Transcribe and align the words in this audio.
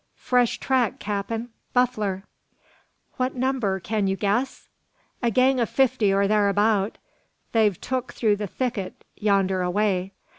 "Fresh 0.17 0.57
track, 0.59 0.97
cap'n; 0.97 1.49
buffler!" 1.73 2.23
"What 3.17 3.35
number; 3.35 3.79
can 3.79 4.07
you 4.07 4.15
guess?" 4.15 4.67
"A 5.21 5.29
gang 5.29 5.59
o' 5.59 5.65
fifty 5.67 6.11
or 6.11 6.27
tharabout. 6.27 6.97
They've 7.51 7.79
tuk 7.79 8.11
through 8.11 8.37
the 8.37 8.47
thicket 8.47 9.03
yander 9.15 9.61
away. 9.61 10.13